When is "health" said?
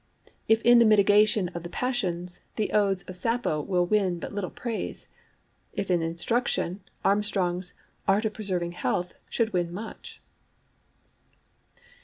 8.71-9.13